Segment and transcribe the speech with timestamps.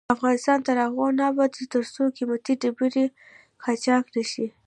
[0.15, 3.05] افغانستان تر هغو نه ابادیږي، ترڅو قیمتي ډبرې
[3.63, 4.47] قاچاق نشي.